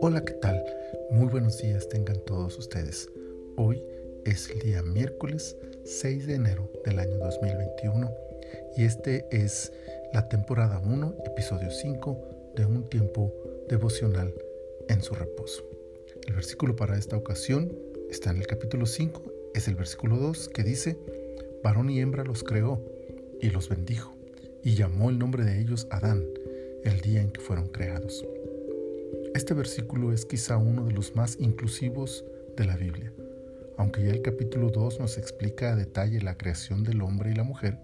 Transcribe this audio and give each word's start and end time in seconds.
Hola, 0.00 0.24
¿qué 0.24 0.32
tal? 0.34 0.64
Muy 1.10 1.28
buenos 1.28 1.58
días 1.58 1.86
tengan 1.90 2.18
todos 2.24 2.58
ustedes. 2.58 3.10
Hoy 3.56 3.84
es 4.24 4.48
el 4.48 4.60
día 4.60 4.82
miércoles 4.82 5.56
6 5.84 6.26
de 6.26 6.36
enero 6.36 6.70
del 6.86 7.00
año 7.00 7.18
2021 7.18 8.10
y 8.78 8.84
este 8.84 9.26
es 9.30 9.72
la 10.14 10.28
temporada 10.30 10.80
1, 10.84 11.16
episodio 11.26 11.70
5 11.70 12.52
de 12.56 12.64
un 12.64 12.88
tiempo 12.88 13.34
devocional 13.68 14.32
en 14.88 15.02
su 15.02 15.14
reposo. 15.14 15.68
El 16.26 16.34
versículo 16.34 16.76
para 16.76 16.96
esta 16.96 17.16
ocasión 17.18 17.76
está 18.10 18.30
en 18.30 18.38
el 18.38 18.46
capítulo 18.46 18.86
5, 18.86 19.22
es 19.54 19.68
el 19.68 19.74
versículo 19.74 20.16
2 20.16 20.48
que 20.48 20.64
dice, 20.64 20.96
varón 21.62 21.90
y 21.90 22.00
hembra 22.00 22.24
los 22.24 22.42
creó 22.42 22.80
y 23.42 23.50
los 23.50 23.68
bendijo 23.68 24.15
y 24.66 24.74
llamó 24.74 25.10
el 25.10 25.18
nombre 25.20 25.44
de 25.44 25.60
ellos 25.60 25.86
Adán 25.90 26.24
el 26.82 27.00
día 27.00 27.20
en 27.20 27.30
que 27.30 27.40
fueron 27.40 27.68
creados. 27.68 28.26
Este 29.32 29.54
versículo 29.54 30.12
es 30.12 30.26
quizá 30.26 30.56
uno 30.56 30.84
de 30.84 30.90
los 30.90 31.14
más 31.14 31.38
inclusivos 31.38 32.24
de 32.56 32.64
la 32.64 32.76
Biblia. 32.76 33.12
Aunque 33.76 34.04
ya 34.04 34.10
el 34.10 34.22
capítulo 34.22 34.70
2 34.70 34.98
nos 34.98 35.18
explica 35.18 35.70
a 35.70 35.76
detalle 35.76 36.20
la 36.20 36.36
creación 36.36 36.82
del 36.82 37.00
hombre 37.02 37.30
y 37.30 37.36
la 37.36 37.44
mujer, 37.44 37.78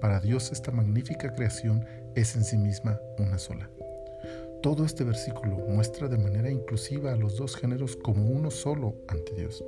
para 0.00 0.20
Dios 0.20 0.52
esta 0.52 0.70
magnífica 0.70 1.34
creación 1.34 1.84
es 2.14 2.34
en 2.34 2.44
sí 2.44 2.56
misma 2.56 2.98
una 3.18 3.36
sola. 3.36 3.68
Todo 4.62 4.86
este 4.86 5.04
versículo 5.04 5.58
muestra 5.68 6.08
de 6.08 6.16
manera 6.16 6.50
inclusiva 6.50 7.12
a 7.12 7.16
los 7.16 7.36
dos 7.36 7.56
géneros 7.56 7.94
como 7.94 8.30
uno 8.30 8.50
solo 8.50 8.94
ante 9.06 9.34
Dios, 9.34 9.62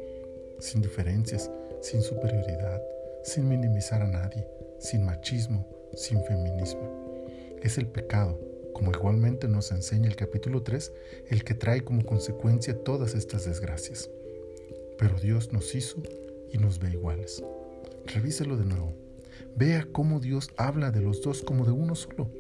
sin 0.61 0.81
diferencias, 0.81 1.51
sin 1.83 2.01
superioridad, 2.01 2.81
sin 3.23 3.51
minimizar 3.51 4.01
a 4.01 4.09
nadie, 4.09 4.49
sin 4.79 5.05
machismo, 5.05 5.69
sin 5.97 6.23
feminismo. 6.25 7.27
Es 7.63 7.79
el 7.79 7.87
pecado, 7.87 8.39
como 8.73 8.91
igualmente 8.91 9.49
nos 9.49 9.71
enseña 9.71 10.09
el 10.09 10.17
capítulo 10.17 10.63
3, 10.63 10.93
el 11.29 11.45
que 11.45 11.55
trae 11.55 11.83
como 11.83 12.05
consecuencia 12.05 12.83
todas 12.83 13.15
estas 13.15 13.45
desgracias. 13.45 14.11
Pero 14.99 15.19
Dios 15.19 15.53
nos 15.53 15.75
hizo 15.75 16.03
y 16.53 16.59
nos 16.59 16.79
ve 16.79 16.91
iguales. 16.91 17.43
Revíselo 18.07 18.57
de 18.57 18.65
nuevo. 18.65 18.95
Vea 19.57 19.87
cómo 19.93 20.21
Dios 20.21 20.51
habla 20.57 20.91
de 20.91 21.01
los 21.01 21.23
dos 21.23 21.43
como 21.43 21.65
de 21.65 21.73
uno 21.73 21.95
solo. 21.95 22.31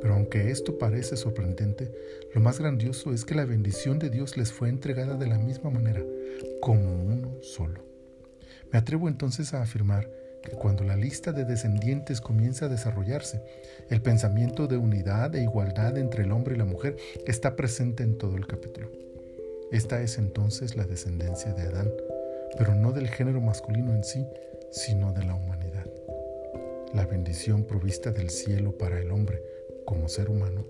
Pero 0.00 0.14
aunque 0.14 0.50
esto 0.50 0.78
parece 0.78 1.16
sorprendente, 1.16 1.92
lo 2.34 2.40
más 2.40 2.58
grandioso 2.58 3.12
es 3.12 3.24
que 3.24 3.34
la 3.34 3.44
bendición 3.44 3.98
de 3.98 4.10
Dios 4.10 4.36
les 4.36 4.52
fue 4.52 4.68
entregada 4.68 5.16
de 5.16 5.26
la 5.26 5.38
misma 5.38 5.70
manera, 5.70 6.02
como 6.60 7.04
uno 7.04 7.42
solo. 7.42 7.84
Me 8.72 8.78
atrevo 8.78 9.08
entonces 9.08 9.54
a 9.54 9.62
afirmar 9.62 10.10
cuando 10.56 10.84
la 10.84 10.96
lista 10.96 11.32
de 11.32 11.44
descendientes 11.44 12.20
comienza 12.20 12.66
a 12.66 12.68
desarrollarse, 12.68 13.42
el 13.90 14.02
pensamiento 14.02 14.66
de 14.66 14.76
unidad 14.76 15.34
e 15.34 15.42
igualdad 15.42 15.98
entre 15.98 16.24
el 16.24 16.32
hombre 16.32 16.54
y 16.54 16.58
la 16.58 16.64
mujer 16.64 16.96
está 17.26 17.56
presente 17.56 18.02
en 18.02 18.18
todo 18.18 18.36
el 18.36 18.46
capítulo. 18.46 18.90
Esta 19.70 20.00
es 20.00 20.18
entonces 20.18 20.76
la 20.76 20.84
descendencia 20.84 21.52
de 21.52 21.62
Adán, 21.62 21.90
pero 22.56 22.74
no 22.74 22.92
del 22.92 23.08
género 23.08 23.40
masculino 23.40 23.92
en 23.94 24.04
sí, 24.04 24.24
sino 24.70 25.12
de 25.12 25.24
la 25.24 25.34
humanidad. 25.34 25.86
La 26.94 27.04
bendición 27.04 27.64
provista 27.64 28.10
del 28.10 28.30
cielo 28.30 28.78
para 28.78 28.98
el 28.98 29.10
hombre, 29.10 29.42
como 29.84 30.08
ser 30.08 30.30
humano, 30.30 30.64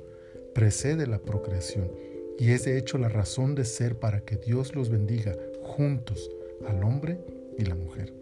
precede 0.54 1.06
la 1.06 1.18
procreación 1.18 1.92
y 2.38 2.50
es 2.50 2.64
de 2.64 2.78
hecho 2.78 2.98
la 2.98 3.08
razón 3.08 3.54
de 3.54 3.64
ser 3.64 3.98
para 3.98 4.20
que 4.20 4.36
Dios 4.36 4.74
los 4.74 4.90
bendiga 4.90 5.36
juntos 5.62 6.30
al 6.66 6.82
hombre 6.82 7.18
y 7.56 7.64
la 7.64 7.74
mujer. 7.74 8.12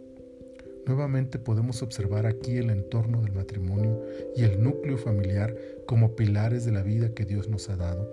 Nuevamente 0.86 1.40
podemos 1.40 1.82
observar 1.82 2.26
aquí 2.26 2.58
el 2.58 2.70
entorno 2.70 3.20
del 3.20 3.32
matrimonio 3.32 4.02
y 4.36 4.44
el 4.44 4.62
núcleo 4.62 4.96
familiar 4.96 5.56
como 5.84 6.14
pilares 6.14 6.64
de 6.64 6.70
la 6.70 6.82
vida 6.82 7.12
que 7.12 7.24
Dios 7.24 7.48
nos 7.48 7.68
ha 7.68 7.76
dado 7.76 8.12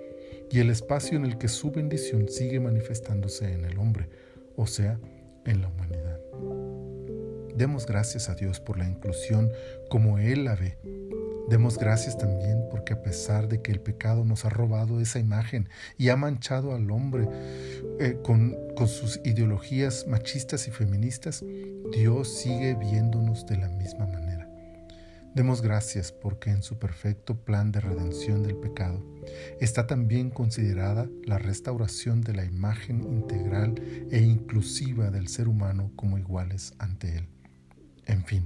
y 0.49 0.59
el 0.59 0.71
espacio 0.71 1.15
en 1.17 1.25
el 1.25 1.37
que 1.37 1.47
su 1.47 1.71
bendición 1.71 2.27
sigue 2.27 2.59
manifestándose 2.59 3.53
en 3.53 3.65
el 3.65 3.77
hombre, 3.77 4.09
o 4.55 4.65
sea, 4.65 4.99
en 5.45 5.61
la 5.61 5.67
humanidad. 5.67 6.19
Demos 7.55 7.85
gracias 7.85 8.29
a 8.29 8.35
Dios 8.35 8.59
por 8.59 8.79
la 8.79 8.89
inclusión 8.89 9.51
como 9.89 10.17
Él 10.17 10.45
la 10.45 10.55
ve 10.55 10.77
Demos 11.53 11.77
gracias 11.77 12.17
también 12.17 12.65
porque 12.71 12.93
a 12.93 13.03
pesar 13.03 13.47
de 13.47 13.61
que 13.61 13.71
el 13.71 13.79
pecado 13.79 14.25
nos 14.25 14.43
ha 14.43 14.49
robado 14.49 14.99
esa 14.99 15.19
imagen 15.19 15.69
y 15.99 16.09
ha 16.09 16.15
manchado 16.15 16.73
al 16.73 16.89
hombre 16.89 17.29
eh, 17.99 18.17
con, 18.23 18.57
con 18.75 18.87
sus 18.87 19.21
ideologías 19.23 20.07
machistas 20.07 20.67
y 20.67 20.71
feministas, 20.71 21.45
Dios 21.91 22.39
sigue 22.39 22.73
viéndonos 22.73 23.45
de 23.45 23.57
la 23.57 23.69
misma 23.69 24.07
manera. 24.07 24.49
Demos 25.35 25.61
gracias 25.61 26.11
porque 26.11 26.49
en 26.49 26.63
su 26.63 26.79
perfecto 26.79 27.45
plan 27.45 27.71
de 27.71 27.81
redención 27.81 28.41
del 28.41 28.55
pecado 28.55 29.05
está 29.61 29.85
también 29.85 30.31
considerada 30.31 31.07
la 31.23 31.37
restauración 31.37 32.21
de 32.21 32.33
la 32.33 32.45
imagen 32.45 33.03
integral 33.03 33.75
e 34.09 34.17
inclusiva 34.21 35.11
del 35.11 35.27
ser 35.27 35.47
humano 35.47 35.91
como 35.95 36.17
iguales 36.17 36.73
ante 36.79 37.15
Él. 37.15 37.27
En 38.07 38.25
fin, 38.25 38.43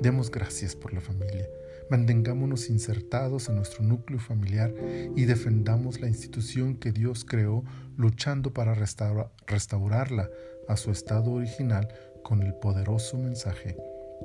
demos 0.00 0.32
gracias 0.32 0.74
por 0.74 0.92
la 0.92 1.00
familia 1.00 1.46
Mantengámonos 1.90 2.70
insertados 2.70 3.48
en 3.48 3.56
nuestro 3.56 3.82
núcleo 3.82 4.18
familiar 4.18 4.72
y 5.14 5.24
defendamos 5.24 6.00
la 6.00 6.08
institución 6.08 6.76
que 6.76 6.92
Dios 6.92 7.24
creó 7.24 7.64
luchando 7.96 8.52
para 8.52 8.74
restaurarla 8.74 10.30
a 10.68 10.76
su 10.76 10.90
estado 10.90 11.32
original 11.32 11.88
con 12.22 12.42
el 12.42 12.54
poderoso 12.54 13.18
mensaje 13.18 13.76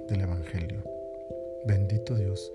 del 0.07 0.21
Evangelio. 0.21 0.83
Bendito 1.65 2.15
Dios, 2.15 2.51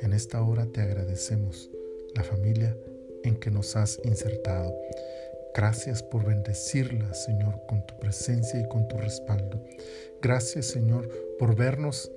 en 0.00 0.12
esta 0.12 0.42
hora 0.42 0.66
te 0.66 0.80
agradecemos 0.80 1.70
la 2.14 2.22
familia 2.22 2.76
en 3.24 3.36
que 3.36 3.50
nos 3.50 3.74
has 3.74 4.00
insertado. 4.04 4.72
Gracias 5.54 6.02
por 6.02 6.24
bendecirla, 6.24 7.12
Señor, 7.14 7.60
con 7.66 7.84
tu 7.86 7.98
presencia 7.98 8.60
y 8.60 8.68
con 8.68 8.86
tu 8.88 8.96
respaldo. 8.98 9.64
Gracias, 10.22 10.66
Señor, 10.66 11.10
por 11.38 11.56
vernos 11.56 12.12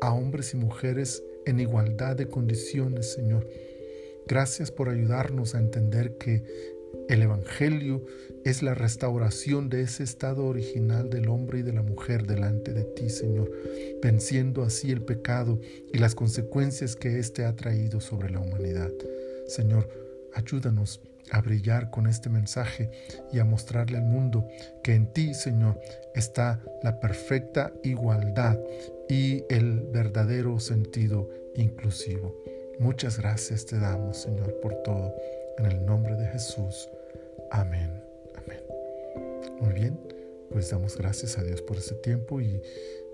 a 0.00 0.12
hombres 0.12 0.54
y 0.54 0.58
mujeres 0.58 1.22
en 1.46 1.60
igualdad 1.60 2.16
de 2.16 2.28
condiciones, 2.28 3.12
Señor. 3.12 3.48
Gracias 4.26 4.70
por 4.70 4.88
ayudarnos 4.88 5.54
a 5.54 5.58
entender 5.58 6.16
que 6.16 6.42
el 7.08 7.22
Evangelio 7.22 8.04
es 8.44 8.62
la 8.62 8.74
restauración 8.74 9.68
de 9.68 9.82
ese 9.82 10.02
estado 10.02 10.46
original 10.46 11.10
del 11.10 11.28
hombre 11.28 11.58
y 11.58 11.62
de 11.62 11.72
la 11.72 11.82
mujer 11.82 12.26
delante 12.26 12.72
de 12.72 12.84
ti, 12.84 13.10
Señor, 13.10 13.50
venciendo 14.02 14.62
así 14.62 14.90
el 14.90 15.02
pecado 15.02 15.60
y 15.92 15.98
las 15.98 16.14
consecuencias 16.14 16.96
que 16.96 17.18
éste 17.18 17.44
ha 17.44 17.56
traído 17.56 18.00
sobre 18.00 18.30
la 18.30 18.40
humanidad. 18.40 18.90
Señor, 19.46 19.88
ayúdanos 20.34 21.00
a 21.30 21.40
brillar 21.40 21.90
con 21.90 22.06
este 22.06 22.28
mensaje 22.28 22.90
y 23.32 23.38
a 23.38 23.44
mostrarle 23.44 23.98
al 23.98 24.04
mundo 24.04 24.46
que 24.82 24.94
en 24.94 25.12
ti, 25.12 25.34
Señor, 25.34 25.80
está 26.14 26.62
la 26.82 27.00
perfecta 27.00 27.72
igualdad 27.82 28.58
y 29.08 29.44
el 29.48 29.80
verdadero 29.92 30.58
sentido 30.58 31.28
inclusivo. 31.54 32.34
Muchas 32.78 33.18
gracias 33.18 33.66
te 33.66 33.78
damos, 33.78 34.18
Señor, 34.18 34.58
por 34.60 34.74
todo. 34.82 35.14
En 35.58 35.66
el 35.66 35.84
nombre 35.86 36.16
de 36.16 36.26
Jesús. 36.26 36.88
Amén. 37.50 38.02
Amén. 38.34 38.60
Muy 39.60 39.72
bien, 39.72 39.98
pues 40.50 40.70
damos 40.70 40.96
gracias 40.96 41.38
a 41.38 41.44
Dios 41.44 41.62
por 41.62 41.76
este 41.76 41.94
tiempo 41.94 42.40
y 42.40 42.60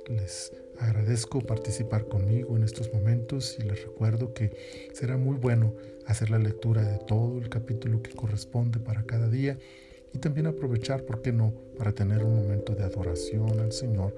les 0.06 0.52
agradezco 0.78 1.40
participar 1.40 2.06
conmigo 2.06 2.56
en 2.56 2.64
estos 2.64 2.92
momentos 2.92 3.58
y 3.58 3.62
les 3.62 3.84
recuerdo 3.84 4.32
que 4.32 4.56
será 4.92 5.18
muy 5.18 5.36
bueno 5.36 5.74
hacer 6.06 6.30
la 6.30 6.38
lectura 6.38 6.82
de 6.82 6.98
todo 6.98 7.38
el 7.38 7.48
capítulo 7.50 8.02
que 8.02 8.12
corresponde 8.12 8.80
para 8.80 9.04
cada 9.04 9.28
día 9.28 9.58
y 10.12 10.18
también 10.18 10.46
aprovechar, 10.46 11.04
¿por 11.04 11.22
qué 11.22 11.32
no?, 11.32 11.52
para 11.78 11.92
tener 11.92 12.24
un 12.24 12.34
momento 12.34 12.74
de 12.74 12.84
adoración 12.84 13.60
al 13.60 13.72
Señor 13.72 14.14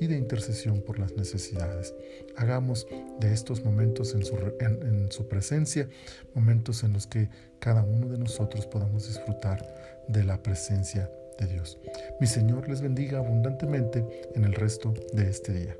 y 0.00 0.06
de 0.06 0.18
intercesión 0.18 0.80
por 0.82 0.98
las 0.98 1.16
necesidades. 1.16 1.94
Hagamos 2.36 2.86
de 3.20 3.32
estos 3.32 3.64
momentos 3.64 4.14
en 4.14 4.24
su, 4.24 4.36
en 4.60 5.10
su 5.10 5.26
presencia, 5.28 5.88
momentos 6.34 6.82
en 6.84 6.92
los 6.92 7.06
que 7.06 7.28
cada 7.58 7.82
uno 7.82 8.08
de 8.08 8.18
nosotros 8.18 8.66
podamos 8.66 9.06
disfrutar 9.06 9.64
de 10.08 10.24
la 10.24 10.42
presencia 10.42 11.10
de 11.38 11.46
Dios. 11.46 11.78
Mi 12.20 12.26
Señor 12.26 12.68
les 12.68 12.80
bendiga 12.80 13.18
abundantemente 13.18 14.04
en 14.34 14.44
el 14.44 14.54
resto 14.54 14.94
de 15.12 15.28
este 15.28 15.52
día. 15.52 15.76